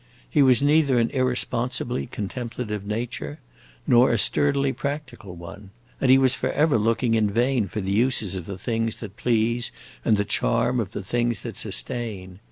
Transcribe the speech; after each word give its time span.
He 0.27 0.41
was 0.41 0.63
neither 0.63 0.97
an 0.97 1.11
irresponsibly 1.11 2.07
contemplative 2.07 2.87
nature 2.87 3.37
nor 3.85 4.11
a 4.11 4.17
sturdily 4.17 4.73
practical 4.73 5.35
one, 5.35 5.69
and 6.01 6.09
he 6.09 6.17
was 6.17 6.33
forever 6.33 6.79
looking 6.79 7.13
in 7.13 7.29
vain 7.29 7.67
for 7.67 7.81
the 7.81 7.91
uses 7.91 8.35
of 8.35 8.47
the 8.47 8.57
things 8.57 8.95
that 8.95 9.15
please 9.15 9.71
and 10.03 10.17
the 10.17 10.25
charm 10.25 10.79
of 10.79 10.93
the 10.93 11.03
things 11.03 11.43
that 11.43 11.55
sustain. 11.55 12.39